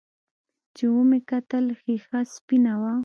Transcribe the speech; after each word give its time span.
چې 0.75 0.85
ومې 0.93 1.19
کتل 1.29 1.65
ښيښه 1.79 2.19
سپينه 2.33 2.73
وه. 2.81 2.93